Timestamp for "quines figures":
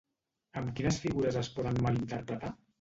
0.79-1.39